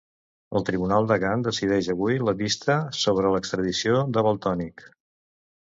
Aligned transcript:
El 0.59 0.63
tribunal 0.69 1.09
de 1.11 1.17
Gant 1.23 1.43
decideix 1.47 1.89
avui 1.95 2.17
la 2.31 2.35
vista 2.41 2.79
sobre 3.03 3.35
l'extradició 3.35 4.05
de 4.17 4.27
Valtònyc. 4.31 4.89